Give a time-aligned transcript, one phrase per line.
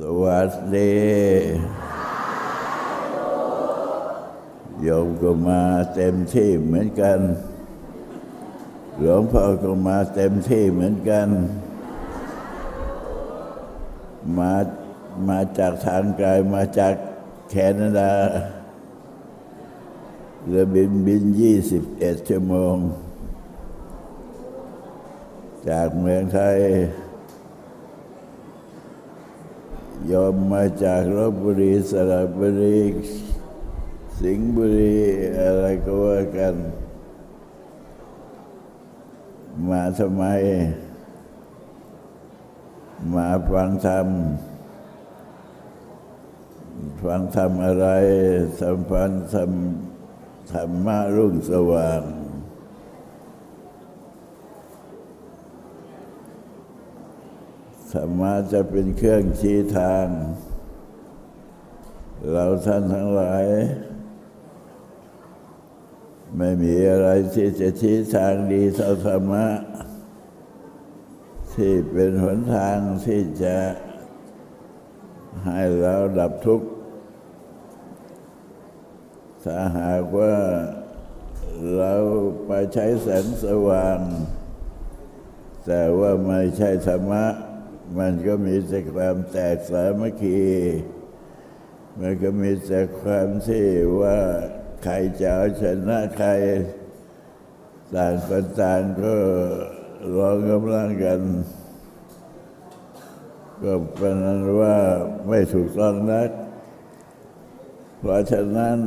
[0.00, 0.94] สวัสดี
[4.82, 5.62] โยมก็มา
[5.94, 7.18] เต็มที่เหมือนกัน
[8.98, 11.28] หลวงพ่อก็มาเต็มที่เหมือนกัน
[14.38, 14.52] มา
[15.28, 16.94] มาจากทางไกลมาจาก
[17.50, 18.12] แคนาดา
[20.46, 22.76] เรือบินบินยี่สิบเอ็ดชั่วโมง
[25.68, 26.58] จากเมืองไทย
[30.12, 32.78] ยอมมาจากลบบุรีสระบุรี
[34.20, 34.96] สิงห์บุรี
[35.40, 36.54] อะไรก็ว่ากัน
[39.68, 40.24] มาทำไม
[43.14, 44.08] มาฟังธรรม
[47.04, 47.86] ฟังธรรมอะไร
[48.60, 49.50] สัมพันธ์ธรรม
[50.52, 52.02] ธรรมะรุ่งสว่าง
[57.94, 60.06] ธรรมะจะเป็นเครื่องชี้ทาง
[62.30, 63.44] เราท่านทั้งหลาย
[66.36, 69.46] ไม่มีอะไรที่จะชี้ทางดีเท่าธรรมะ
[71.52, 73.56] ที่เป็นหนทางที่จะ
[75.46, 76.68] ให้เราดับทุกข์
[79.44, 80.34] ถ้าหากว่า
[81.76, 81.94] เรา
[82.46, 83.98] ไปใช้แสงสว่าง
[85.66, 87.24] แต่ว่าไม่ใช่ธรรมะ
[87.98, 90.42] มันก็มีแต่ความแตกสามัคคี
[92.00, 93.66] มันก็มีแต่ความที่
[94.00, 94.18] ว่า
[94.82, 96.30] ใครจะเอาชนะใคร
[97.94, 99.14] ต่างคนต่างก็
[100.16, 101.20] รองกำลังกัน
[103.62, 104.76] ก็เป็นนั้นว่า
[105.28, 106.30] ไม่ถูกต้องนัก
[107.98, 108.78] เพราะฉะนั้น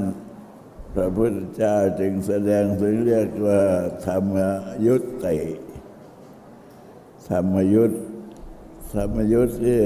[0.93, 3.61] พระพุทธเจ้าจึงแสดงถึงเรียกว่า
[4.05, 4.35] ธรรม
[4.85, 4.95] ยุ
[5.25, 5.37] ติ
[7.29, 7.91] ธรรมยุต
[8.93, 9.81] ธรรมยุตที่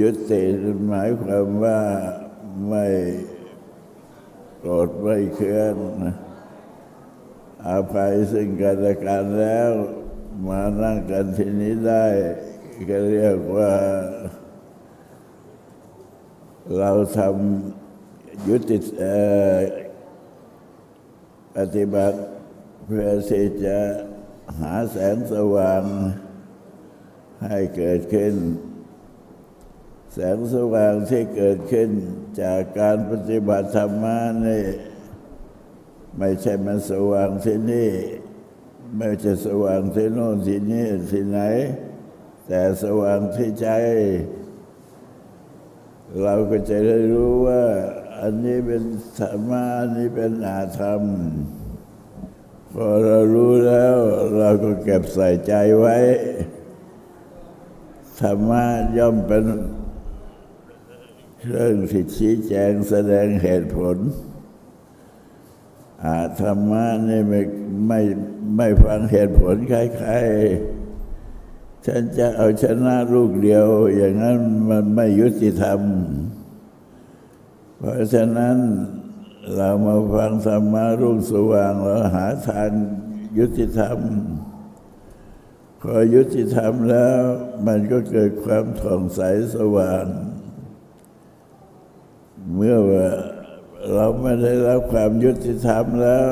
[0.00, 0.42] ยุติ
[0.88, 1.80] หมายความว่า
[2.68, 2.86] ไม่
[4.58, 5.74] โกรธไม่เคือง
[7.66, 9.70] อาภัยซึ่งกันและกันแล้ว
[10.46, 12.06] มานั่งกันที่นี้ได้
[12.88, 13.72] ก็เรียกว่า
[16.78, 18.78] เราทำยุติ
[21.56, 22.18] ปฏิบัติ
[22.84, 23.78] เพื่อที่จะ
[24.60, 25.82] หาแสงสว่าง
[27.44, 28.34] ให้เกิดขึ้น
[30.12, 31.90] แสงสว่างที่เกิดขึ้น
[32.42, 34.04] จากการปฏิบัติธรรม
[34.46, 34.64] นี่
[36.18, 37.90] ไม่ใช่มันสว่างที่นี่
[38.96, 41.40] ไม่ใช่สว่างที่โน่นที่นี่ที่ไหน
[42.46, 43.68] แต่สว่างที่ใจ
[46.22, 47.64] เราก็จะได้รู้ว่า
[48.20, 48.82] อันนี้เป็น
[49.18, 51.02] ธรรมะอันนี้เป็นอาธรรม
[52.74, 53.96] พอเรารู้แล้ว
[54.38, 55.96] เราก็เก็บใส่ใจไว้
[58.22, 58.64] ธรรมะ
[58.98, 59.44] ย่อมเป็น
[61.48, 63.96] เรื่องที่ชี้แจงแสดงเหตุผล
[66.04, 67.40] อาธรรมะนี่ไม่
[67.88, 68.00] ไม่
[68.56, 73.66] ไม่ฟังเหตุผลใครๆฉันจะเอาชนะลูกเดียว
[73.96, 74.38] อย่างนั้น
[74.70, 75.80] มันไม่ยุติธรรม
[77.76, 78.56] เพราะฉะนั้น
[79.56, 82.70] เรามาฟังธรรมะรุ่งสว่างเราหาทาง
[83.38, 83.98] ยุติธรรม
[85.82, 87.20] พอยุติธรรมแล้ว
[87.66, 89.20] มันก็เกิดความถ่องใส
[89.54, 90.06] สว่าง
[92.54, 93.08] เมื่อว่า
[93.94, 96.28] เราไม่ได้รับความยุติธรรมแล้ว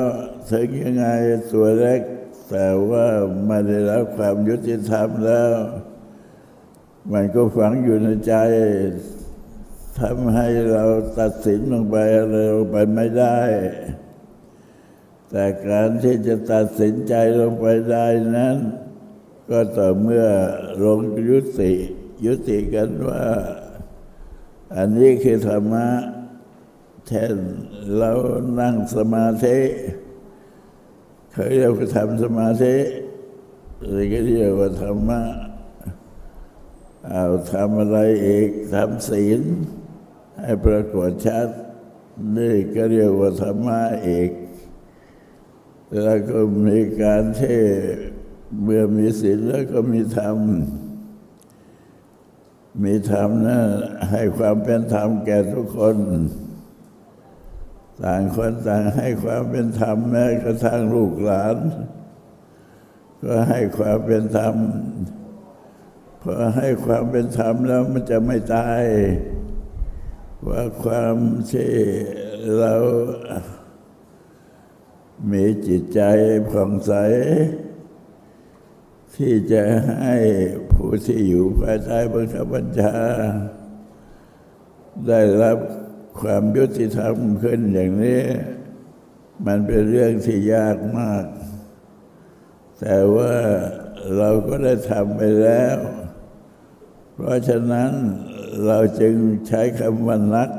[0.51, 1.07] ถึงยังไง
[1.51, 2.01] ตัวเล็ก
[2.49, 3.07] แต่ว่า
[3.47, 5.51] ไม่ได้รับความยุติธรรมแล้ว
[7.13, 8.35] มันก็ฝังอยู่ในใจ
[9.99, 10.83] ทำให้เรา
[11.19, 13.39] ตัดสินลงไปอะไรลงไปไม่ได้
[15.29, 18.05] แต่การที่จะตัดสินใจลงไปได้
[18.37, 18.57] นั้น
[19.49, 20.25] ก็ต่อเมื่อ
[20.83, 20.99] ลง
[21.29, 21.73] ยุติ
[22.25, 23.23] ยุติกันว่า
[24.75, 25.87] อันนี้คือธรรมะ
[27.07, 27.35] เช่น
[27.97, 28.11] เรา
[28.59, 29.59] นั่งสมาธิ
[31.31, 32.75] เคยเรียกว่าทำสมาธิ
[33.85, 35.21] หรือก็เรียกว่าธรรมะ
[37.09, 39.41] เอาทำอะไรอีกทำศีล
[40.39, 41.47] ให้ปรากฏชัด
[42.37, 44.31] นี่ก็เรียกว่าธรรมะอีก
[46.03, 47.61] แล้วก็มีการที่
[48.63, 50.37] เมื่อมีศีลแล้วก็มีธรรม
[52.83, 53.59] มีธรรมนะ
[54.11, 55.97] ให้ความเป็นธรรมแก่ทุกคน
[58.03, 61.57] ต่างคนต่างให้ความเป็นธรรมแม้กระทั่งลูกหลาน
[63.23, 64.55] ก็ให้ความเป็นธรรม
[66.21, 68.83] พอให้ความเป็นธรรมแล้วมันจะไม่ตาย
[70.47, 71.15] ว่าความ
[71.51, 71.71] ที่
[72.59, 72.73] เรา
[75.31, 76.01] มีจิตใจ
[76.49, 76.93] ผ่องใส
[79.15, 79.61] ที่จะ
[80.01, 80.17] ให้
[80.71, 82.95] ผู้ที่อยู่ภายใต้บังคับบัญชา
[85.07, 85.57] ได้รับ
[86.19, 88.23] ความยุติธรรมขึ้นอย่างนี้
[89.45, 91.25] มันเป็นเรื่องที่ยากมาก
[92.79, 93.33] แต่ว่า
[94.17, 95.77] เราก็ได้ทำไปแล้ว
[97.13, 97.91] เพราะฉะนั้น
[98.65, 99.13] เราจึง
[99.47, 100.49] ใช้คำว่านัก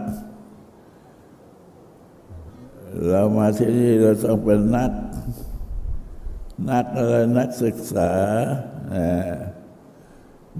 [3.09, 4.93] เรามาที่นี่เราต้องเป็นนัก
[6.69, 8.13] นักอะไรนักศึกษา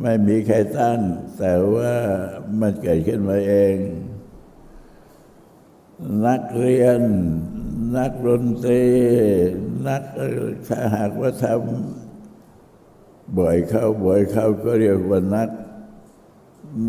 [0.01, 1.01] ไม่มีใครตั้ง
[1.39, 1.95] แต่ว่า
[2.61, 3.77] มันเกิดขึ้นมาเอง
[6.27, 7.01] นักเรียน
[7.97, 8.85] นักดนตรี
[9.89, 10.03] นัก
[10.67, 15.51] ถ้าหากว่าทำบ่อยเข้าบ่อยเข้าก็เรียกว่านัก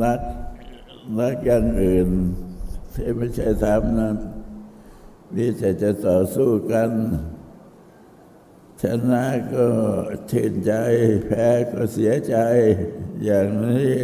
[0.04, 0.22] นัก
[1.20, 2.10] นักอย่างอื่น
[2.94, 4.16] ที่ไม่ใช่ทำนั้น
[5.36, 6.90] มีแต่จะต่อสู้กัน
[8.82, 9.24] ชนะ
[9.54, 9.66] ก็
[10.32, 10.74] ชื่นใจ
[11.26, 12.36] แพ้ก็เสียใจ
[13.24, 13.96] อย่างนี้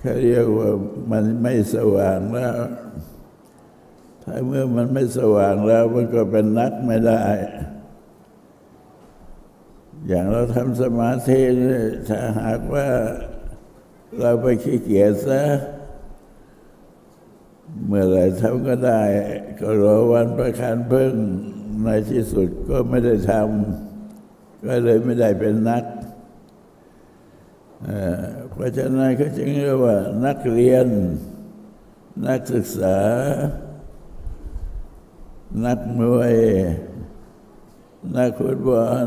[0.00, 0.70] เขาเรียกว่า
[1.12, 2.56] มันไม่สว่างแล้ว
[4.22, 7.24] ถ้าเมื่อมันไม่สว่างแล้วมันก็เป็นนักไม่ได้
[10.08, 11.40] อย่างเราทำสมาธิ
[12.08, 12.86] ถ้าหากว่า
[14.20, 15.42] เราไปขี้เกียจซะ
[17.86, 19.02] เมื่อไรทำก็ได้
[19.60, 21.12] ก็รอวันประคันเพิ่ง
[21.82, 25.84] ในที่สุดก็ไม่ได้ทำก็เลยไม่ได้เป็นนัก
[28.50, 29.96] เพราะฉะนั้นเขาจึงเรียกว่า
[30.26, 30.86] นักเรียน
[32.26, 32.98] นักศึกษา
[35.64, 36.34] นักมวย
[38.16, 39.06] นักฟุตบอล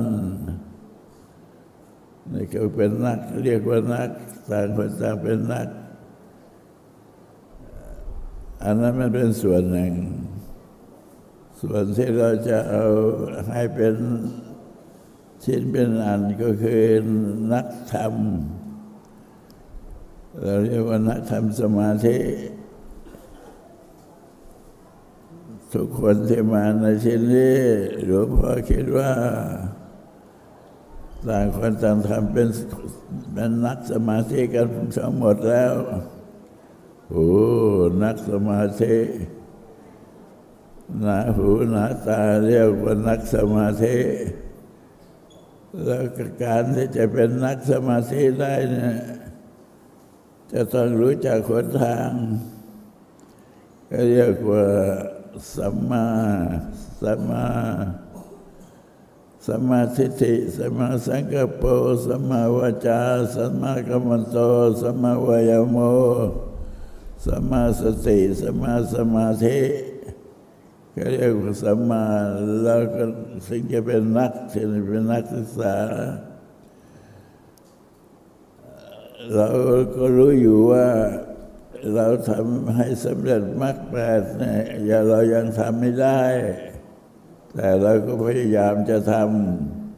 [2.32, 4.10] นี่ก็เป็นนัก เรียกว่านัก
[4.50, 5.68] ต่างคนต่างเป็นนัก
[8.64, 9.94] อันนั้นมันเป็นส่วนหนึ่ง
[11.62, 12.86] ส่วนที่เราจะเอา
[13.54, 13.96] ให้เป็น
[15.44, 16.82] ชิ้นเป็นอันก็คือ
[17.54, 18.14] นักธรรม
[20.42, 22.18] เราเรียกว่านักธรรมสมาธิ
[25.74, 27.60] ทุกคนที่มาในชิ้นนี้
[28.06, 29.12] หลวงพ่อคิดว่า
[31.30, 32.48] ต่างคนต่างทำเป็น
[33.34, 35.74] เป็นนักสมาธิกันทั้งหมดแล้ว
[37.14, 37.32] โอ้
[38.04, 38.98] นักสมาธิ
[41.02, 43.98] หนาหูหนาตาเรียกว่านักสมาธิ
[45.84, 46.04] แล้ว
[46.44, 48.96] การที่จะเป็นนักสมาธิได้เนี่ย
[50.52, 52.12] จะต้องรู้จักขนทาง
[53.90, 54.66] ก็เรียกว่า
[55.56, 56.08] สัมมา
[57.02, 57.48] สัมมา
[59.48, 61.64] สัมมาทิฏฐิสัมมาสังกัปป
[62.06, 63.02] สัมมาวาจา
[63.36, 64.38] สัมมากัมมันโต
[64.82, 65.78] สัมมาวายโม
[67.26, 69.60] สัมมาสติสัมมาสมาธิ
[70.96, 72.06] ก็เรียกว่าสัมมา
[72.64, 73.04] แล้วก็
[73.48, 75.76] สิ่งจะเป็นนักที่เป็นนักศึกษา
[79.34, 79.48] เรา
[79.96, 80.88] ก็รู้อยู่ว่า
[81.96, 86.22] เราทำให้สำเร็จมรรคแปดเนี่ยอย่าเรายังทำไม่ได้
[87.56, 89.14] แต่เราก็พยายามจะท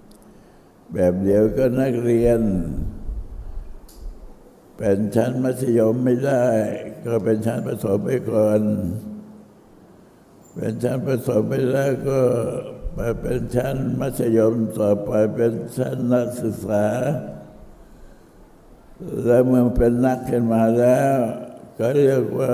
[0.05, 2.39] ำแบบเดียวก็นักเรียน
[4.77, 6.45] เป็นชั้นมัธยมไม่ได้
[7.05, 8.61] ก็เป็นชั้นประถมไปก่อน
[10.55, 12.19] เป็นชั้นประถมไปแล้วก็
[12.95, 16.85] ไปเป็นชั้นมัธยมต่อไปเป็นชั้นนักศึกษา
[19.25, 21.17] แล้วเมื่อเป็นนักขึ้นมาแล้ว
[21.79, 22.53] ก็เรียกว่า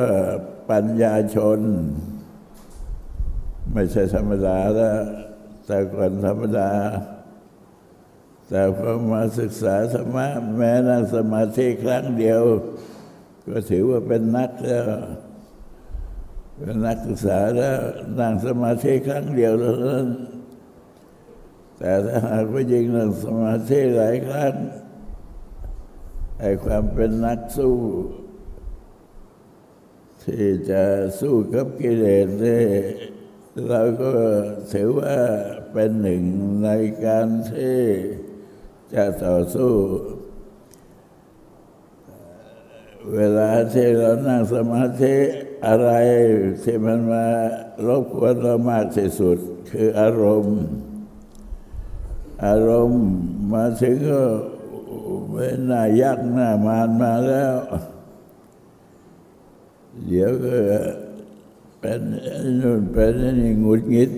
[0.69, 1.59] ปัญญาชน
[3.73, 5.01] ไม่ใช่ธรรมดาแล้ว
[5.65, 6.71] แต่ก่อนธรรมดา
[8.51, 12.41] แต่พอมาศึกษาธรรมะแม้นั่งสมาธิครั้งเดียว
[13.47, 14.85] ก็ถือว่าเป็นนักแล้ว
[16.57, 17.79] เป็นนักศึกษาแล้ว
[18.19, 20.07] นั่งสมาธิครั้งเดียวแล้วนั้น
[21.77, 24.53] แต่ถ้าหากว่ายิงนั่งสมาธิหลายครั้ง
[26.39, 27.77] ไอ้ความเป็นนักสู้
[30.23, 30.83] ที่จะ
[31.19, 32.59] สู้กับกิเลสได้
[33.69, 34.11] เราก็
[34.73, 35.15] ถือว่า
[35.71, 36.23] เป็นหนึ่ง
[36.63, 36.69] ใน
[37.05, 37.79] การที่
[38.93, 39.73] จะต่อสู้
[43.13, 45.15] เวลาที่เรานั่งสมาธิ
[45.67, 45.91] อะไร
[46.63, 47.25] ที่มันมา
[47.87, 49.37] รบกวนเรามากที่สุด
[49.71, 50.59] คืออารมณ์
[52.45, 53.05] อารมณ์
[53.53, 54.23] มาถึงก็
[55.31, 57.53] เว้นหน้ายักหน้ามานมาแล้ว
[60.07, 60.55] เดี๋ยวก็
[61.79, 61.99] เป็น
[62.61, 64.11] นู่นเป็นนี่งุดงิด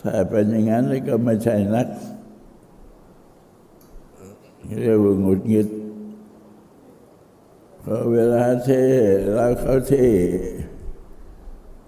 [0.00, 1.88] ถ้าเป็นอย่างนั้นก็ไม่ใช่นัก
[4.80, 5.68] เรียกว่างุดงิด
[7.82, 8.70] พอเวลาเท
[9.34, 9.92] เราเขาเท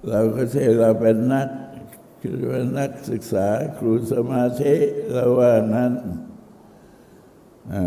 [0.07, 1.49] เราเขาที่เราเป็นนัก
[2.21, 4.75] คือว่านักศึกษาครูสมาธิ
[5.13, 5.93] เราว่านั้น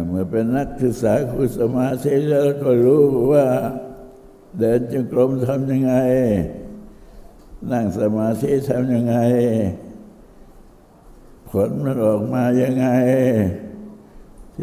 [0.07, 3.48] เมื่อเป็นนักศึกษาครูสมาธิแล้วก็รู้ว่า
[4.60, 5.95] เดินจงกรมทำยังไง
[7.71, 9.17] นั่งสมาธิทำยังไง
[11.50, 12.88] ผลมันออกมายังไง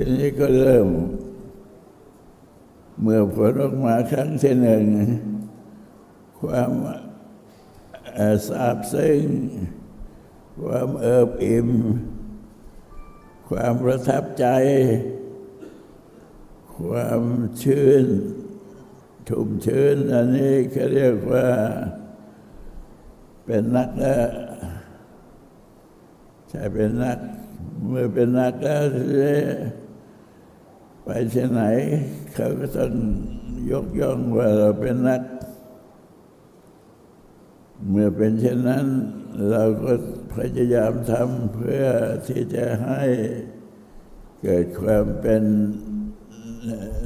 [0.01, 0.89] ทีนี้ก็เริ่ม
[3.01, 4.85] เมื่อผลออกมาครั้งที่หนึ่ง
[6.41, 6.71] ความ
[8.49, 9.23] ทราบซึ้ง
[10.61, 11.69] ความเอิบอิ่ม
[13.49, 14.47] ความประทับใจ
[16.77, 17.23] ความ
[17.63, 18.07] ชื่น
[19.29, 21.49] ชุ่มชื้น อันนี้เขาเรียกว่า
[23.45, 24.31] เป็นนักแล้ว
[26.49, 27.19] ใช่เป็นนัก
[27.89, 28.85] เมื่อเป็นนักแล้ว
[31.11, 31.63] ไปที่ไหน
[32.35, 32.93] เขาก็ต้อง
[33.71, 35.23] ยกย่องว่าเราเป็นนัก
[37.89, 38.87] เมื่อเป็นเช่นนั้น
[39.51, 39.93] เราก็
[40.35, 41.85] พยายามทำเพื่อ
[42.27, 43.03] ที่จะให้
[44.43, 45.43] เกิดความเป็น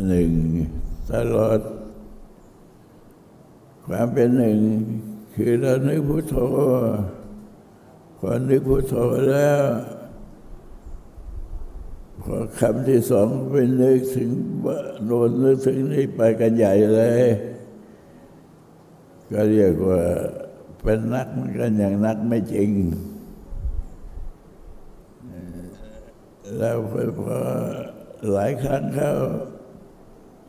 [0.07, 0.31] หนึ่ง
[1.13, 1.61] ตลอด
[3.87, 4.59] ความเป็นหนึ่ง
[5.35, 6.37] คือเรานึกพุทโธ
[8.19, 8.95] พอนึกพุทโธ
[9.31, 9.63] แล้ว
[12.27, 14.31] พอคำที่สองเป็นนึกถึง
[15.07, 17.23] โดนนึกถึงนี่ไปกันใหญ่เลย
[19.33, 20.03] ก็เรียกว่า
[20.83, 22.71] เป็นนักมันกันอย่างนักไม่จริง
[26.59, 26.77] แล้ว
[27.21, 27.39] พอ
[28.33, 29.15] หลายครั้งเข้า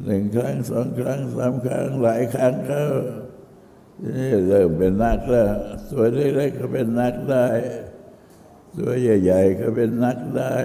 [0.05, 2.87] หนึ่งครั้งสองครั้งสามครั้งหลายครั้งเข้า
[4.03, 5.49] นี่เริ่มเป็นนักแล้ว
[5.91, 7.47] ตัวเล็กๆก็เป็นนักได้
[8.77, 10.55] ตัวใหญ่ ๆ ก็เป็นนักได้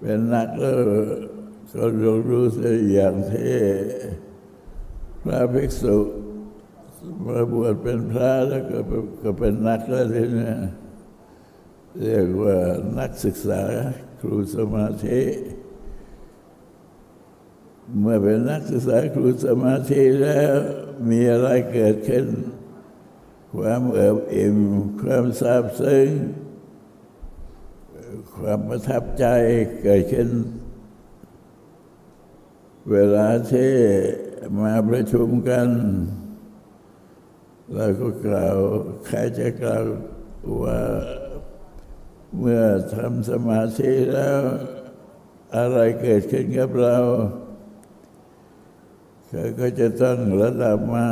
[0.00, 0.74] เป็นนักแล้ว
[1.74, 3.58] ก็รู้รู้สึกอย่างที่
[5.24, 5.98] พระภิกษุ
[7.24, 8.78] มาบวชเป็นพระแล้วก็
[9.22, 10.52] ก็เป็นนักแล้วทีนี้
[12.00, 12.56] เรียกว่า
[12.98, 13.62] นักศึกษา
[14.20, 15.22] ครูสมาธิ
[18.00, 20.52] เมื่อเป็นนักศึกษาครูสมาธิแล้ว
[21.10, 22.26] มีอะไรเกิดขึ้น
[23.56, 24.56] ความเอิบอิ่ม
[25.02, 26.08] ความซาบซึ้ง
[28.40, 29.26] ความประทับใจ
[29.82, 30.28] เกิดขึ้น
[32.90, 33.72] เวลาที่
[34.60, 35.68] มาประชุมกัน
[37.74, 38.56] เราก็กล่าว
[39.06, 39.84] ใครจะกล่าว
[40.62, 40.80] ว่า
[42.38, 42.62] เมื่อ
[42.94, 44.40] ทำสมาธิแล้ว
[45.56, 46.98] อะไรเกิดขึ้นกับเรา
[49.28, 51.08] เขาก็จะต้องระดับมา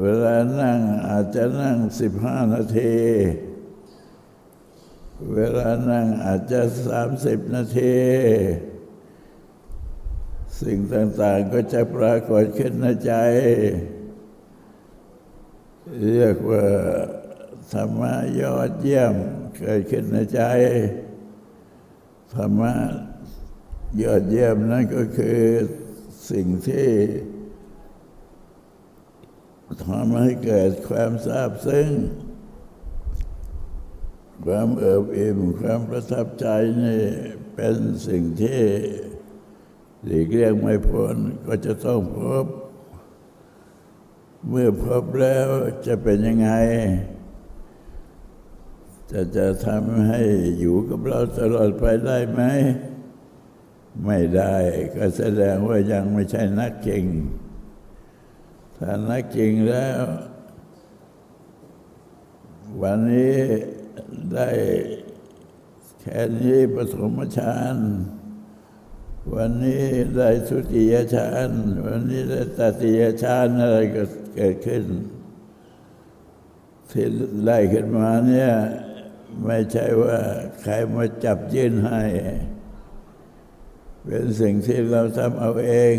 [0.00, 0.78] เวลานั่ง
[1.08, 2.94] อาจจะนั่งสิบห้านาที
[5.32, 7.96] เวลานั่งอาจจะสามสิบนาที
[10.60, 13.12] สิ่งต่างๆก็จะปรากฏขึ้นในใจ
[16.02, 16.66] เรียกว่า
[17.72, 19.14] ธรรมะยอดเยี่ยม
[19.58, 20.42] เกิดขึ้นในใจ
[22.34, 22.72] ธรรมะ
[24.02, 25.40] ยอดเยี่ยมนั่นก็คือ
[26.30, 26.90] สิ่งที่
[29.84, 31.88] ทำให้เกิดความทราบซึ้ง
[34.44, 36.46] ความเอิบอิ่มความประทับใจ
[36.82, 37.00] นี่
[37.54, 37.76] เป็น
[38.08, 38.62] สิ่งที่
[40.04, 42.46] หลีกเลี่ยงไม่พ้นก็จะต้องพบ
[44.48, 45.48] เมื่อพบแล้ว
[45.86, 46.50] จะเป็นยังไง
[49.10, 50.20] จะจะทำให้
[50.58, 52.42] อยู่กับเราตลอดไปได้ไหม
[54.04, 54.56] ไม่ได้
[54.96, 57.04] ก็แสดงว่ายังไม่ใช่นักจริง
[58.78, 60.00] ถ้านักจริงแล้ว
[62.82, 63.38] วันนี้
[64.34, 64.48] ได้
[66.00, 67.76] แค่นี้ปฐมฌาน
[69.34, 69.84] วันนี้
[70.16, 71.50] ได้สุติยฌาน
[71.86, 74.02] วันนี้ได้ตติยฌานอะไรก็
[74.34, 74.84] เกิดขึ้น
[76.90, 77.06] ที่
[77.42, 78.50] ไล่ขึ้นมาเนี่ย
[79.44, 80.18] ไม่ใช่ว่า
[80.62, 82.02] ใครมาจับยื่นให้
[84.06, 85.96] เป็นสิ่งที่เราทำเอาเอง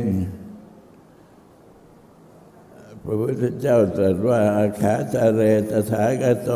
[3.04, 6.52] พระพุทธเจ้าตรัสว่าอาขาจาเรตถาคโต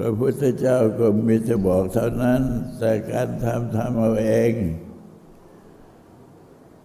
[0.00, 2.42] พระพุทธเจ้าก็มีจะบอกเท่านั้น
[2.78, 4.52] แต่การทำทำเอาเอง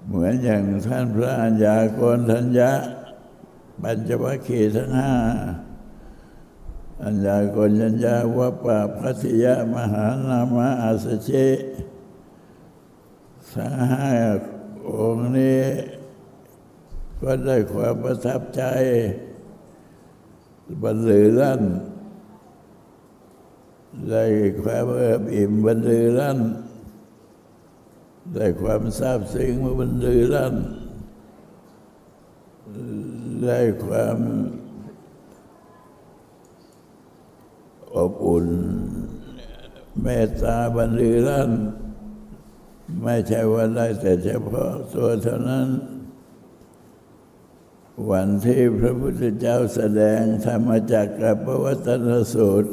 [0.07, 2.71] เหมือนอย่างท่านพระอัญญากนทัญญะ
[3.81, 5.13] ปัญจวัคคีย์ทั้งห้า
[7.03, 11.31] อัญญากนทัญญาวัปปะพัทยมหานามะอาสเช
[13.53, 14.09] ทั้งห้า
[14.89, 15.63] องค์นี้
[17.21, 18.63] ก็ได้ความประทับใจ
[20.83, 21.63] บรรลือลั่น
[24.09, 24.23] ได้
[24.61, 26.39] ความเอิบอิ่มบรรลือลั่น
[28.35, 30.55] ได้ความทราบซึ้งมาบรรลือลั่น
[33.43, 34.17] ได้ความ
[37.95, 38.47] อบอุ่น
[40.01, 41.51] เมตตาบันลือลั่น
[43.03, 45.67] ไม่ใช่ว่าได้แต่เฉพาะตัวเท่านั้น
[48.11, 52.71] วันที่พระพุทธเจ้าแสดงธรรมจักรกับวัตนสูตร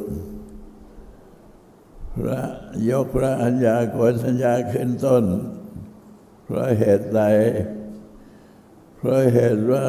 [2.15, 2.41] พระ
[2.89, 5.25] ยกพระอัญญาโกณสัญญาขึ้นต้น
[6.45, 7.23] เพราะเหตุใด
[8.97, 9.87] เพราะเหตุว่า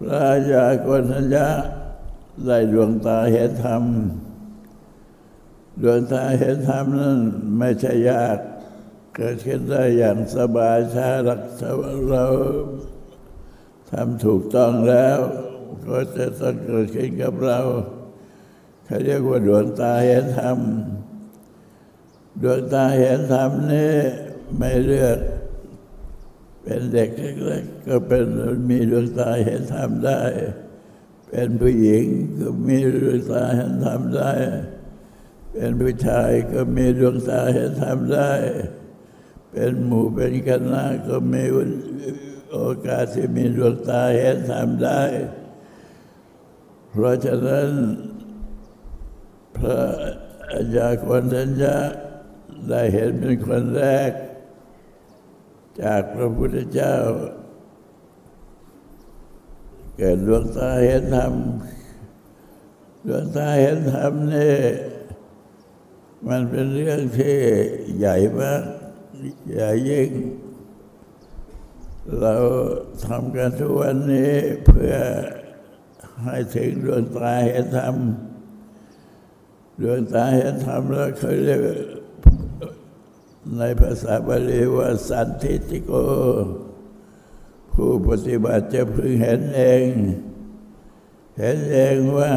[0.00, 1.48] พระอัญญาโกณสัญญา
[2.46, 3.82] ได้ดวงตาเห็นธรรม
[5.82, 7.18] ดวงตาเห็นธรรมนั้น
[7.58, 8.38] ไม่ใช่ยาก
[9.16, 11.42] เกิดขึ้นได้อย่างสบายชาลัก
[12.10, 12.24] เรา
[13.90, 15.18] ทำถูกต้องแล้ว
[15.86, 17.60] ก็จะต้องเกิดขึ้นกับเรา
[18.86, 20.58] เขาเรียกว่าดวงตาเห็นธรรม
[22.42, 23.94] ดวงตาเห็นธรรมนี่
[24.56, 25.18] ไม่เลือก
[26.62, 27.10] เป็นเด็ก
[27.44, 28.24] เล็กๆก็เป็น
[28.68, 30.20] มีดวงตาเห็นธรรมได้
[31.28, 32.04] เป็นผู้หญิง
[32.38, 34.32] ก็มีดวงตาเห็นธรรมได้
[35.52, 38.32] เป็นผู้ชายก็มีดวงตาเห็นธรรมได้
[39.50, 41.44] เป็นหมู่เป็นคณะก็มี
[42.52, 45.02] โอกาสที่มีดวงตาเห็นธรรมได้
[46.90, 47.68] เพราะฉะนั้น
[49.58, 49.80] พระ
[50.52, 51.76] อาจารย์คนทัญญา
[52.68, 54.12] ได้เห็นเป็นคนแรก
[55.82, 56.96] จากพระพุทธเจ้า
[59.96, 61.34] เกิดดวงตาเห็นธรรม
[63.06, 64.56] ดวงตาเห็นธรรมนี่
[66.28, 67.38] มันเป็นเรื่องที่
[67.98, 68.62] ใหญ่มาก
[69.52, 70.10] ใหญ่ยิ่ง
[72.20, 72.34] เรา
[73.06, 74.34] ทำกันทุกวันนี้
[74.66, 74.94] เพื่อ
[76.24, 77.96] ให้ถึงดวงตาเห็นธรรม
[79.80, 81.60] ดวงตาเห็นธรรมแล้วเขาเรียก
[83.56, 85.90] ในภาษาบาลีว่าสันทิติโก
[87.72, 89.88] ผู้ปฏิบัติจะพึงเห็นเอง
[91.38, 92.34] เห็นเองว่า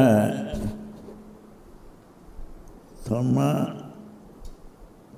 [3.06, 3.52] ธรรมะ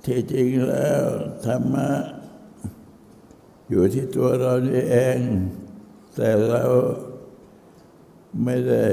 [0.05, 1.03] ที่จริงแล้ว
[1.45, 1.89] ธรรมะ
[3.69, 5.19] อยู่ที่ตัวเรานี่เอง
[6.15, 6.63] แต่เรา
[8.43, 8.85] ไม่ได้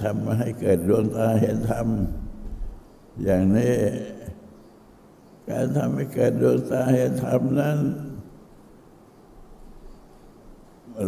[0.00, 1.86] ทำให้เกิดดวงตาเห็นธรรม
[3.24, 3.76] อย่างนี้
[5.48, 7.78] การทำให้เกิดดวงตาเห็นธรรมนั้น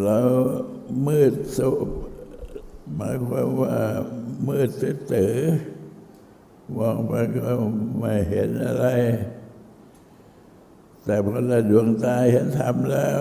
[0.03, 0.19] เรา
[1.07, 1.71] มืดสุ
[2.95, 3.77] หมายความว่า
[4.49, 5.35] มืดตื้อ
[6.77, 7.49] มองไปก็
[7.99, 8.87] ไม่เห็นอะไร
[11.05, 13.21] แต่พอเราดวงตาเห็นธรรมแล้ว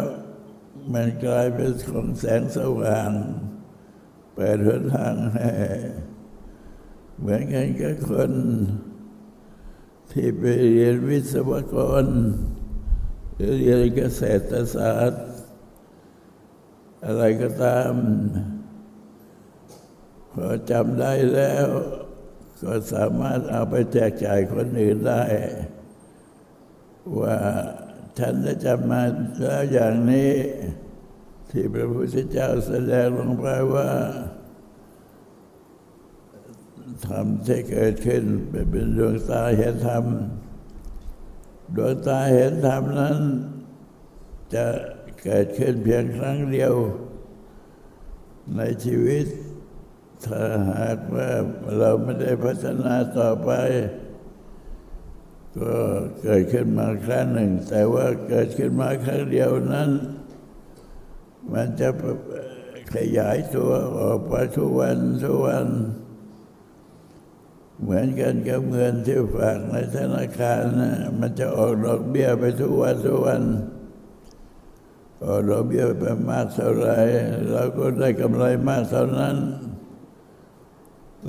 [0.93, 3.11] มันกลายเป็นของแสงสว่าง
[4.33, 5.49] เปิดหนทางให้
[7.19, 8.31] เหมือนกันกับคน
[10.11, 12.05] ที่ไปเรียนวิศวกร
[13.35, 15.25] หรือเรียนเกษตรศาสตร์
[17.05, 17.93] อะไรก็ตาม
[20.33, 21.67] พอจำได้แล้ว
[22.63, 25.23] ก็สามารถเอาไปแจกจ่ายคนอื่นได้
[27.19, 27.37] ว่า
[28.17, 29.01] ฉันได้จำมา
[29.39, 30.33] แล้วอย่างนี้
[31.49, 33.89] ที่พระพุทธเจ้าแสดงลงไปว่า
[37.07, 40.05] ธรรมที่เกิดขึ้นเป็นดวงตาเห็นธรรม
[41.75, 43.17] ดวงตาเห็นธรรมนั้น
[44.53, 44.65] จะ
[45.23, 46.73] เกิดขึ้นเพียงครั้งเดียว
[48.57, 49.25] ในชีวิต
[50.25, 51.29] ถ้าหากว่า
[51.77, 53.51] เราไม่ได้พัฒนาต่อไป
[55.57, 55.73] ก็
[56.21, 59.89] เกิดขึ้นมาครั้งหนึ่ง แต่ว่าเกิดขึ้นมาครั้งเดียวนั้น
[61.53, 61.89] มันจะ
[62.95, 65.67] ขยายตัวออกไปทุกวันทุกวัน
[67.81, 73.41] เหมือนกันกับเงินที่ฝากในธนาคารนะมันจะออกดอกเบี้ยไปทุกวันทุกวัน
[75.25, 76.89] ออกดอกเบี้ยไปมากเท่าไร
[77.51, 79.37] เราก็ได้กำไรมากเท่านั้น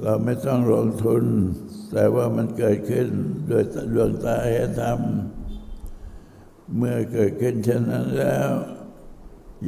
[0.02, 1.24] เราไม่ต้องลงทุน
[1.92, 3.08] แต่ว่ามันเกิดขึ้น
[3.46, 5.00] โดยดวงตาเห็นธรรม
[6.76, 8.50] เมื่อเกิดขึ้นเช่นนั้นแล้ว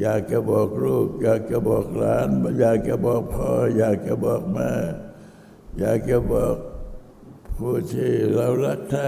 [0.00, 2.28] อยากจะบอกลูก อยากจะบอกหลาน
[2.60, 4.72] อยากจะบอกพ่อ อยากจะบอกแม่
[5.78, 6.56] อยากจะบอก
[7.62, 9.04] ผู้ที่เรารักใคร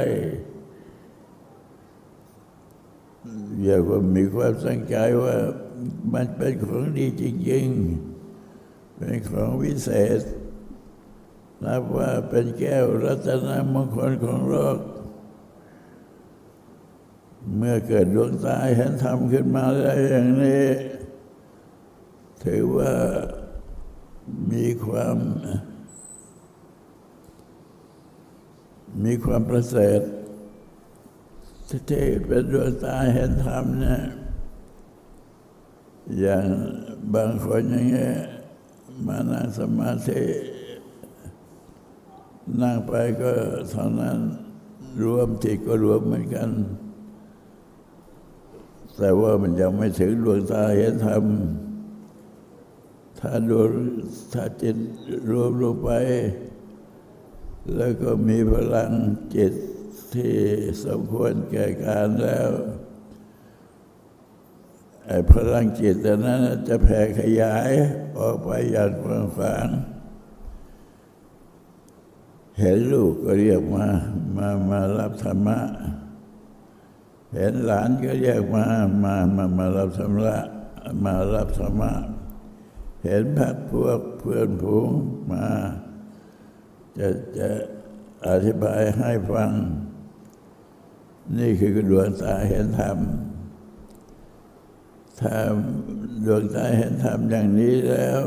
[3.63, 5.37] อย่ากว่ามีความสังใจว่า
[6.15, 10.21] มันเป็นของดีจริงๆ เป็นของวิเศษ
[11.65, 14.79] นับว่าเป็นแก้วรัตนมงคลของโลก
[17.57, 20.67] เมื่อเกิดดวงตาเห็นธรรมขึ้นมาแล้อย่างนี้
[22.45, 22.93] ถือว่า
[24.53, 25.17] มีความ
[29.03, 30.01] มีความประเสริฐ
[31.69, 34.03] ที่เป็นดวงตาเห็นธรรมเนี่ย
[36.21, 36.47] อย่าง
[37.15, 38.15] บางคนอย่างเงี้ย
[39.07, 40.23] มานั่งสมาธิ
[42.61, 43.33] นั่งไปก็
[43.71, 44.19] เท่านั้น
[45.03, 46.51] รวมจิตก็รวมเหมือนกัน
[48.99, 51.25] แต่ว่ามันยังไม่ถึงดวงตาเห็นธรรม
[53.19, 53.59] ถ้าดู
[54.33, 54.77] ถ้าจิต
[55.31, 55.91] รวมลงไป
[57.77, 58.93] แล้วก็มีพลัง
[59.37, 59.55] จิต
[60.15, 60.35] ที่
[60.85, 62.51] สมควรแก่การแล้ว
[65.07, 65.97] ไอ้พลังจิต
[66.27, 67.71] นั้นจะแผ่ขยาย
[68.19, 69.69] ออกไปอย่างกว้างขวาง
[72.59, 73.87] เห็นลูกก็เรียกมา
[74.37, 75.59] มามารับธรรมะ
[77.35, 78.65] เห็นหลานก็เรียกมา
[79.03, 80.37] มามามารับธรรมะ
[81.05, 81.93] มารับธรรมะ
[83.05, 84.91] เห็นพักพวกเพื่อนผูง
[85.33, 85.47] มา
[86.99, 87.49] จะจะ
[88.29, 89.53] อธิบายให้ฟัง
[91.39, 92.99] นี่คือดวงตาเห็นธรรม
[95.21, 95.37] ถ้า
[96.25, 98.21] ดวงตาเห็นธรรมอย่างนี้แล้ว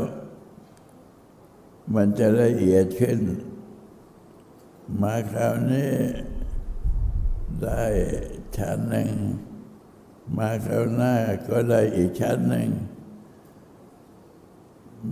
[1.95, 3.19] มันจะละเอียดขึ้น
[5.01, 5.91] มาคราวนี้
[7.61, 7.83] ได้
[8.57, 9.09] ชั้นหนึ่ง
[10.37, 11.15] มาคราวหน้า
[11.49, 12.69] ก็ได้อีกชั้นหนึ่ง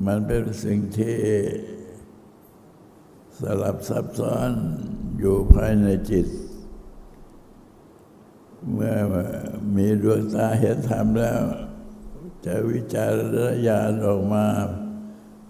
[0.05, 1.17] มันเป็นสิ่งที่
[3.41, 4.51] สลับซับซ้อน
[5.19, 6.27] อยู่ภายในจิต
[8.71, 8.95] เมื่อ
[9.75, 11.41] มีดวงตาเห็นธรรมแล้ว
[12.45, 14.45] จะวิจารณญาณออกมา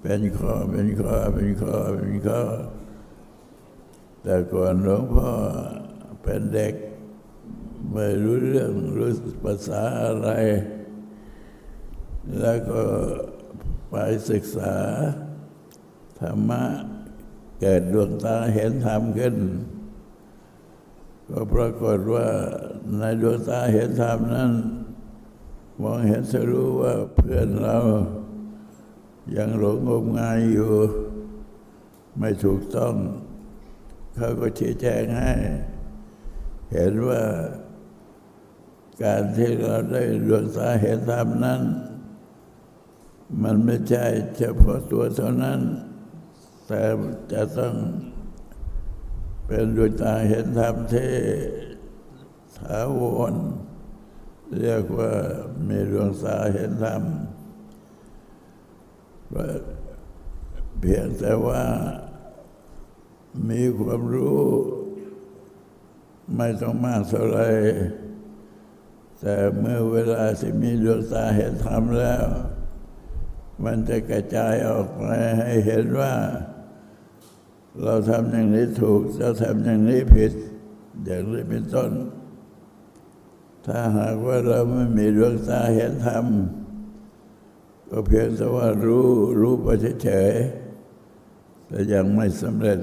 [0.01, 2.41] เป็นข้อเป็นข้อเป็นข้อเป็นข้อ
[4.23, 5.31] แต่ก่อนหลวงพ่อ
[6.21, 6.73] เป็นเด็ก
[7.91, 9.09] ไม่รู้เรื่องรู้
[9.43, 10.29] ภาษาอะไร
[12.39, 12.81] แล้วก็
[13.89, 13.95] ไป
[14.29, 14.75] ศึกษา
[16.19, 16.63] ธรรมะ
[17.59, 19.35] เกิดดวงตาเห็นธรรมขึ้น
[21.29, 22.27] ก็ปรากฏว่า
[22.97, 24.51] ในดวงตาเห็นธรรมนั้น
[25.81, 27.77] มองเห็นจะรู้ว่าเพื่อนเรา
[29.37, 30.71] ยังหลงงมงายอยู่
[32.19, 32.95] ไม่ถูกต้อง
[34.15, 35.33] เขาก็ชี้แจงให้
[36.73, 37.23] เห็นว่า
[39.03, 41.61] การที่เราได้ดวงตาเห็นธรรมนั้น
[43.43, 44.05] มันไม่ใช่
[44.37, 45.59] เฉพาะตัวเท่านั้น
[46.67, 46.81] แต่
[47.33, 47.75] จะต้อง
[49.45, 51.13] เป็นดวงตาเห็นธรรมที่
[52.59, 53.01] ถาว
[53.31, 53.35] ร
[54.59, 55.11] เรียกว่า
[55.67, 57.03] มีดวงตาเห็นธรรม
[60.79, 61.63] เพียงแต่ว่า
[63.49, 64.43] มีความรู้
[66.37, 67.39] ไม่ต้องมากเท่าไร
[69.19, 72.25] แต่เมื่อเวลาที่มีดวงตาเห็นธรรมแล้ว
[73.63, 75.05] มันจะกระจายออกไป
[75.39, 76.13] ให้เห็นว่า
[77.83, 80.33] เราทำอย่างนี้ถูกเราทำอย่างนี้ผิด
[81.05, 81.91] อย่างนี้เป็นต้น
[83.65, 86.25] ถ้าหากว่าเราไม่มีดวงตาเห็นธรรม
[87.89, 89.07] ก็เพียงแต่ว่ารู้
[89.39, 89.67] รู้ไป
[90.03, 92.79] เฉยๆแต่ยังไม่สำเร็จ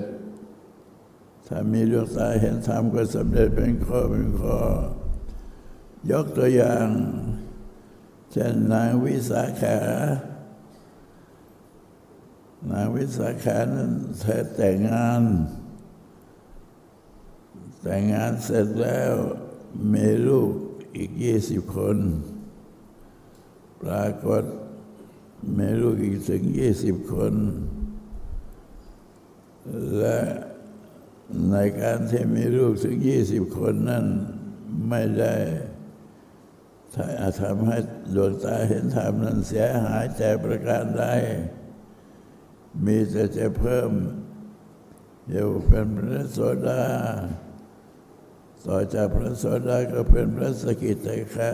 [1.46, 4.58] ถ้ามีดวงตาเห็นธรรมก็สำเร็จเป็นข้อเป็นข้อ
[6.10, 6.86] ยกตัวอย่าง
[8.30, 9.78] เช่นนางวิสาขา
[12.70, 15.22] นางวิสาขานั้นเธอแต่งงาน
[17.82, 19.12] แต่งงานเสร็จแล้ว
[19.92, 20.50] มีลูก
[20.96, 21.96] อีกยี่สิบคน
[23.82, 24.44] ปรากฏ
[25.58, 27.34] มีลูกอีกถึงยี่สิบคน
[29.98, 30.18] และ
[31.50, 34.04] ในการที่มีลูกถึงยี่สิบคนนั้น
[34.88, 35.34] ไม่ได้
[36.94, 37.78] ถ้าทำให้
[38.14, 41.04] ดวงตาเห็นธรรมนั้นเสียหายแต่ประการใด
[42.84, 43.90] มีแต่จะเพิ่ม
[45.28, 46.82] เดี๋ยวเป็นพระโสดา
[48.66, 51.52] ต่อจากพระโสดาก็เป็นพระสกิทาคา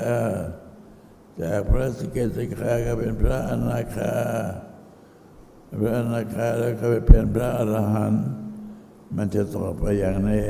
[1.43, 4.15] จากพระสกิทาคาก็เป็นพระอนาคา
[5.81, 8.25] พระอนาคาแล้วก็เป็นพระอรหันต์
[9.17, 10.49] มันจะต่อไปอย่างนี้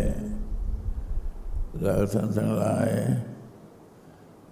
[1.80, 2.88] เราท่านทั้งหลาย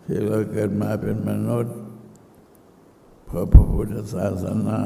[0.04, 1.76] ที่เราเกิดมาเป็นมนุษย์
[3.26, 4.80] เพราะพระพุทธศาสนา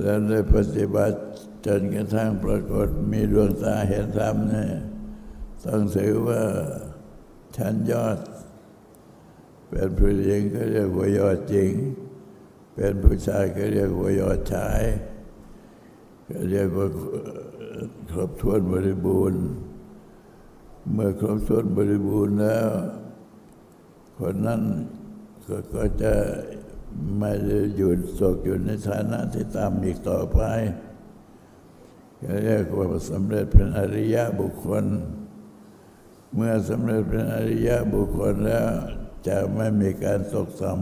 [0.00, 1.18] แล้วได้ปฏิบัติ
[1.66, 4.72] จนกระทั่งปรากฏมีดวงตาเห็นธรรมเนี่ย
[5.64, 6.42] ต้องถือว่า
[7.56, 8.18] ชั้นยอด
[9.68, 11.70] เป็นผู้หญิงก็เรียกว่ายอดจริง
[12.74, 14.82] เป็นผู้ชายก็เรียกว่ายอดชาย
[16.28, 16.88] ก็เรียกว่า
[18.10, 19.42] ครบถ้วนบริบูรณ์
[20.92, 22.68] เมื่อครบถ้วนบริบูรณ์แล้ว
[24.18, 24.62] คนนั้น
[25.46, 26.14] ก็ก็จะ
[27.18, 30.40] ไม่ได้อยู่ตกอยู่ในฐานะที่ตามอีกต่อไป
[32.44, 34.84] เรียกว่าสำเร็จเป็นอริยะบุคคล
[36.34, 38.68] เมื่อสำเร็จเป็นอริยะบุคคลแล้ว
[39.28, 40.72] จะไม่มีการตกต่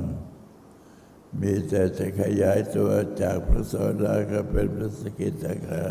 [0.64, 2.90] ำมีแต่จะขยายตัว
[3.22, 5.84] จากพระโสดาก็เป็นพระสกิทาคา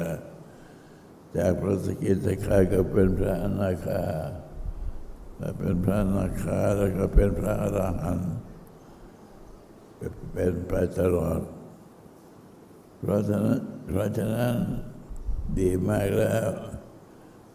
[1.38, 4.04] จากพระสกิทาคาก็เป็นพระอนาคา
[5.38, 8.34] แล้วเป็นพระอนาคาแล้วก็เป็นพระอรหันต์
[10.00, 11.42] เป็นไปตลอด
[13.00, 13.60] เพราะฉะนั้น
[13.90, 14.56] เพราะฉะนั้น
[15.60, 16.50] ดีมากแล้ว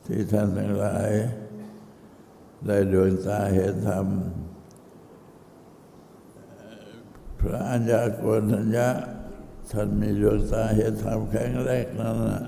[0.07, 1.11] ที่ท่านทั้งหลาย
[2.67, 4.07] ได้ดวงตาเห็นธรรม
[7.41, 8.89] พระอัญญาโกณัญญะ
[9.71, 12.43] ท่านมีดวงตาเห็นธรรมครั้งแรกนั้นน่ะ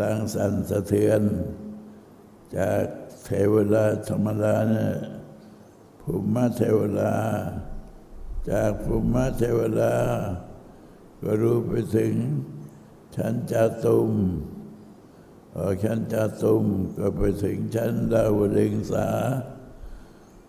[0.00, 1.22] ดังสั่นสะเทือน
[2.56, 2.82] จาก
[3.24, 4.92] เทวดาธรรมดาเนี่ย
[6.00, 7.12] ภูมิเทวดา
[8.50, 9.96] จากภูมิเทวดา
[11.22, 12.14] ก็รู้ไปถึง
[13.14, 14.12] ชั้นจาตุม
[15.56, 16.64] ออชั้นจาตุม
[16.98, 19.08] ก็ไปถึงชั้นดาวดึงสา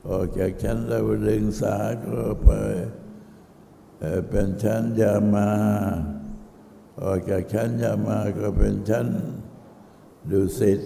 [0.07, 2.49] ออกจากชั้นดาวดึงสาก็ไป
[4.29, 5.49] เป็นชั้นยามา
[7.03, 9.07] ออกจากชั้นยามาก็เป็นชั้น
[10.31, 10.81] ดุสิต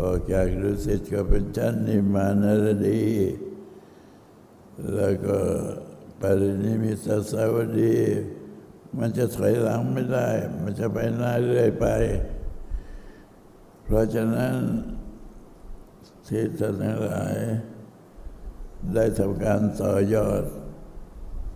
[0.00, 3.02] ออกจากดุสิตก็เป็นชั้นนิมานรดี
[4.94, 5.38] แล้วก็
[6.20, 6.98] ปรินิมิต
[7.30, 7.96] สาวดี
[8.98, 10.28] มันจะถอยหลังไม่ได้
[10.62, 11.86] มันจะไปหน้าเรื่อยไป
[13.84, 14.54] เพราะฉะนั้น
[16.26, 17.36] ที่ท่านทั้งหลาย
[18.94, 20.42] ได้ทำการต่อยอด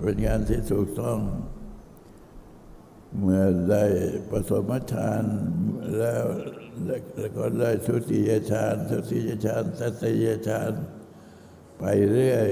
[0.01, 1.19] เป็นงานที่ถูกต้อง
[3.21, 3.85] เมื่อได้
[4.31, 5.25] ประสมฌาน
[5.99, 6.25] แล้ว
[6.85, 10.73] แล้วก็ได้ทุติยฌานทุติยฌานตัตยฌาน
[11.79, 12.49] ไปเรื่อย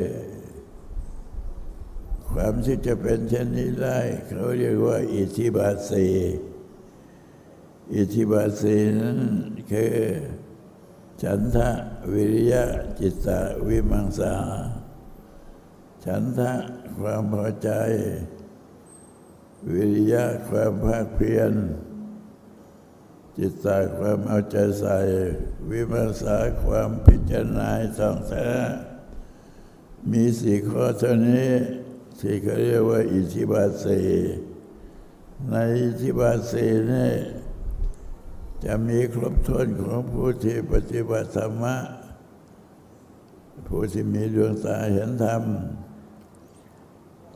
[2.33, 6.09] ความที่จะเป็นเช่นนี้ได้ เขาเรียกว่า อิทธิบาสี
[7.95, 9.19] อิทธิบาสีนั้น
[9.71, 9.97] คือ
[11.23, 11.71] ฉันทะ
[12.13, 12.65] วิริยะ
[12.99, 14.35] จิตตะวิมังสา
[16.05, 16.53] ฉันทะ
[16.99, 17.71] ความพอใจ
[19.73, 21.53] วิริยะความภาคเพียร
[23.37, 24.97] จิตตาความเอาใจใส่
[25.71, 28.49] วิมังสาความพิจารณาส่องแท้
[30.11, 31.51] มีสี่ข้อเท่านี้
[32.21, 34.01] ที่เขาเรียกว่า อิทิบาสี
[35.51, 37.13] ในอิทิบาสีนี่
[38.65, 41.77] จะมีครบถ้วนของผู้ที่ปฏิบัติธรรมะ
[43.67, 45.43] ผู้ที่มีดวงตาเห็นธรรม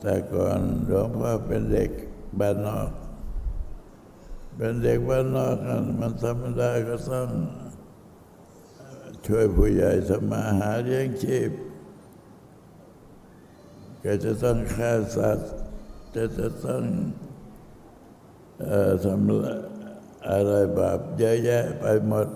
[0.01, 1.91] แต่ก่อนหลวงพ่อเป็นเด็ก
[2.39, 2.91] บ้านนอก
[4.57, 5.57] เป็นเด็กบ้านนอก
[5.99, 7.29] มันธรรมดาก็ต้อง
[9.27, 11.51] ช่วยผู้ใหญ่ทำมาหาเลี้ยงชีพ
[14.05, 15.51] ก็จะต้องฆ่าสัตว์
[16.15, 16.83] จะจะต้อง
[19.05, 22.29] ทำอะไรบาปเยอะแยะไปหมด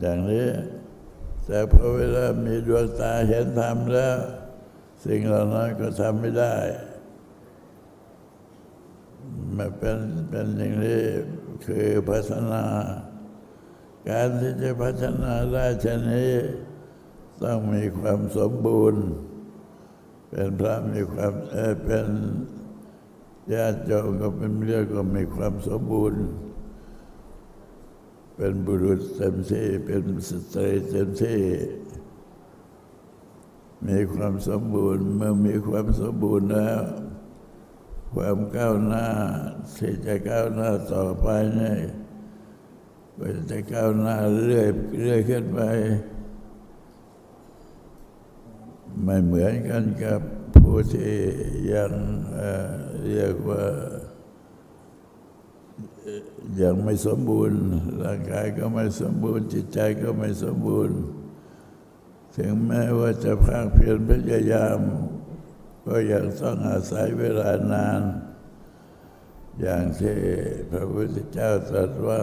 [0.00, 0.48] อย่างนี้
[1.46, 4.16] แต่พอเวลามีดวงตาเห็นธรรมแล้ว
[5.04, 6.56] สิ่งเหล่านั้นก็ทำไม่ได้
[9.56, 11.02] มันเป็นเป็นอย่างนี้
[11.66, 12.64] คือพัฒนา
[14.08, 16.32] การที่จะพัฒนาได้ชนี้
[17.42, 19.04] ต้องมีความสมบูรณ์
[20.28, 22.08] เป็นพระมีความเอเป็น
[23.52, 26.22] ญาติโยมก็เป็นเรียกก็มีความสมบูรณ์
[28.36, 31.42] เป็นบุรุษเต็มที่เป็นสตรีเต็มที่
[33.86, 36.80] มีความสมบูรณ์เมื่อมีความสมบูรณ์แล้ว
[38.14, 39.08] ความก้าวหน้า
[39.76, 41.28] ที่จะก้าวหน้าต่อไป
[41.60, 41.78] นี่
[43.18, 44.68] ก็จะก้าวหน้าเรื่อย
[45.00, 45.60] เรื่อยขึ้นไป
[49.02, 50.20] ไม่เหมือนกันกับ
[50.54, 51.14] ผู้ที่
[51.72, 51.92] ยัง
[53.06, 53.64] เรียกว่า
[56.62, 57.60] ยังไม่สมบูรณ์
[58.02, 60.98] ร่างกายก็ไม่สมบูรณ์ จิตใจก็ไม่สมบูรณ์
[62.36, 64.78] ถึงแม้ว่าจะภาคเพียรพยายาม
[65.86, 68.00] ก็ยังต้องอาศัยเวลานาน
[69.60, 70.16] อย่างที่
[70.70, 72.20] พระพุทธเจ้าตรัสว่า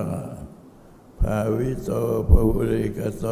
[1.22, 1.92] ภาวิโต
[2.30, 3.26] ภุริกโต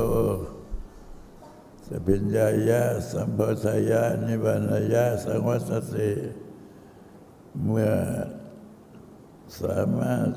[2.08, 6.12] ปิญญายะสัมปทายะนิบานายะสังวัสสิ
[7.66, 7.92] เมื่อ
[9.62, 10.30] สามารถ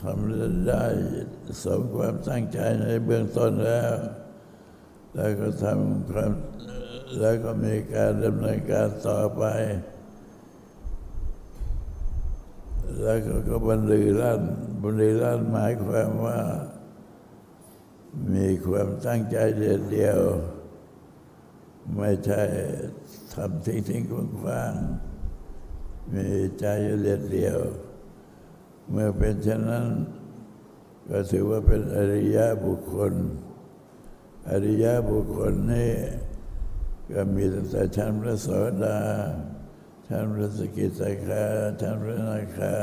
[0.00, 0.84] ทำได้
[1.62, 3.92] สมความตั้งใจในเบื้องต้นแล้ว
[5.14, 6.32] แล้วก็ทำความ
[7.18, 9.44] แล้วก็มีการดำเนินการต่อไป
[13.02, 14.42] แล้วก็บรรลือลั่น
[14.82, 16.38] บรรลือลั่นหมายความว่า
[18.32, 20.20] มีความตั้งใจเดียว
[21.96, 22.42] ไม่ใช่
[23.32, 24.12] ทำทิ้งทิ้งก
[24.46, 26.26] ว้างๆมี
[26.58, 26.64] ใจ
[27.02, 27.58] เดียวเดียว
[28.90, 29.86] เมื่อเป็นเช่นนั้น
[31.10, 33.14] ก็ถือว่าเป็นอริยบุคคล
[34.50, 35.94] อริยบุคคลนี่
[37.12, 38.48] ก็มีตั้งแต่ชั้นพระโส
[38.84, 38.98] ดา
[40.08, 41.44] ชั้นพระสกิทาคา
[41.80, 42.76] ชั้นพระนาคา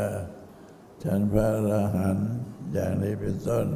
[1.04, 2.32] ชั้นพระอรหันต์
[2.74, 3.68] อย่างนี้เป็นต้น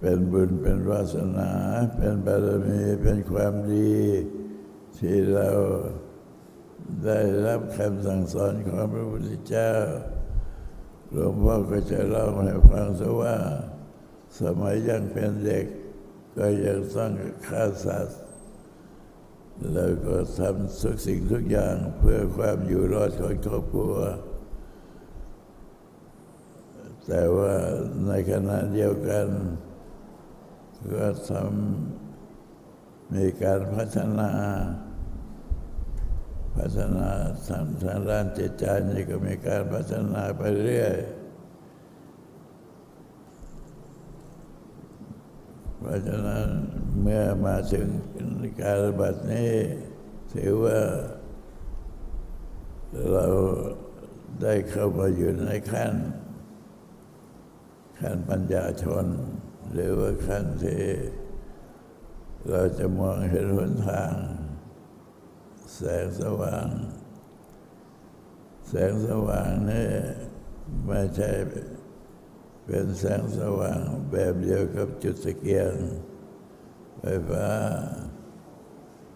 [0.00, 1.50] เป็นบุญเป็นวาสนา
[1.96, 3.94] เป็นบารมีเป็นความดี
[4.98, 5.48] ที่เรา
[7.04, 9.72] ได้รับคำสั่งสอนของพระพุทธเจ้า
[11.12, 13.36] หลวงพ่อก็จะเล่าให้ฟังซะว่า
[14.40, 15.66] สมัยยังเป็นเด็ก
[16.36, 17.12] ก็ยังต้อง
[17.46, 18.18] ฆ่าสัตว์
[19.72, 23.96] แล้วก็ทำทุกสิ่งทุกอย่างเพื่อความอยู่รอดของครอบครัว
[27.06, 27.54] แต่ว่า
[28.06, 29.26] ในขณะเดียวกัน
[30.94, 34.30] ก็ทำมีการพัฒนา
[36.56, 37.08] พัฒนา
[37.46, 40.96] ทางทางด้านจิตใจนี่ก็มีการพัฒนาไปเรื่อย
[45.78, 46.48] เพราะฉะนั้น
[47.00, 47.88] เมื่อมาถึง
[48.60, 49.52] การบาดนี้
[50.34, 50.80] ถือว่า
[53.12, 53.26] เรา
[54.42, 55.94] ได้เข้ามาอยู่ในขั้น
[57.98, 59.06] ขั้นปัญญาชน
[59.72, 60.84] หรือว่าขั้นที่
[62.48, 64.12] เราจะมองเห็นหนทาง
[65.74, 66.66] แสงสว่าง
[68.68, 69.88] แสงสว่างนี่
[70.86, 71.30] ไม่ใช่
[72.64, 73.80] เป็นแสงสว่าง
[74.10, 75.72] แบบเดียวกับจุดตะเกียง
[76.98, 77.48] ไฟฟ้า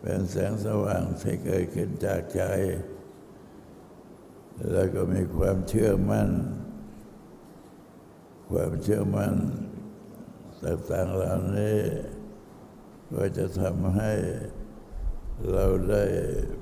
[0.00, 2.42] เป็นแสงสว่างที่เกิดขึ้นจากใจ
[4.72, 6.28] แล้วก็มีความเชื่อมั่น
[8.50, 9.34] ความเชื่อมั่น
[10.64, 11.80] ต่างๆเหล่านี้
[13.14, 14.12] ก็จะทำให้
[15.52, 16.04] เราได้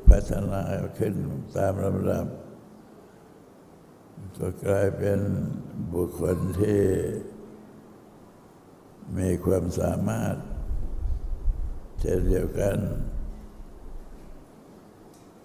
[0.08, 0.62] พัฒนา
[0.98, 1.14] ขึ้น
[1.56, 2.26] ตามลำดับ
[4.38, 5.20] ก็กลายเป็น
[5.92, 6.82] บุคคลที่
[9.18, 10.36] มีความสามารถ
[12.00, 12.78] เช่นเดียวกัน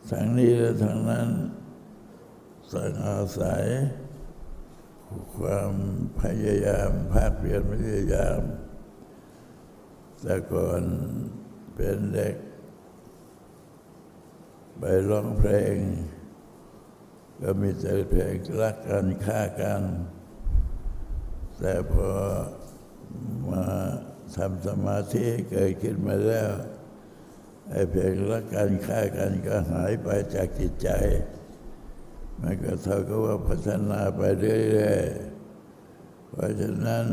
[0.10, 1.30] ทั้งนี้และทั้งนั้น
[2.72, 3.64] ต้องอาศัย
[5.36, 5.74] ความ
[6.22, 8.42] พยายามภาคเพียรพยายาม
[10.22, 10.84] แต่ก่อน
[11.76, 12.36] เป็นเด็ก
[14.80, 15.78] ไปร้องเพลง
[17.42, 19.84] ก็มีแต่เพลงรักกันฆ่ากัน
[21.60, 22.10] แต่พอ
[23.50, 23.66] มา
[24.36, 26.50] ทำสมาธิเกิดขึ้นมาแล้ว
[27.70, 30.90] ไอ้เพลงรักกันฆ่ากันก็หายไปจากจิตใจ
[32.42, 37.06] มันก็เท่ากับว่าพัฒนาไปเรื่อยๆเพราะฉะนั้น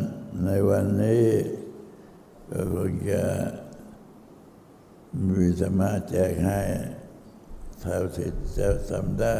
[0.45, 1.27] ในวันนี้
[2.51, 3.25] ก็คงจะ
[5.29, 6.61] มีสมาแจกให้
[7.81, 9.39] เท่าที่จะทำได้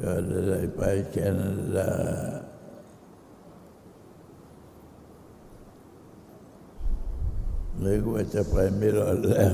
[0.00, 0.10] ก็
[0.48, 1.90] ได้ไปแคนาดา
[7.80, 9.52] หรือว่าจะไปไม่รอดแล้ว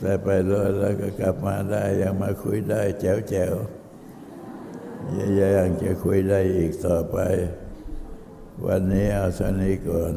[0.00, 3.54] แต่ไปรอดแล้วก็กลับมาได้ยังมาคุยได้แจ๋วแจ๋ว
[5.40, 7.18] ยังจะคุยได้อีกต่อไป
[8.66, 10.14] วันนี้เอาเท่านี้ก่อน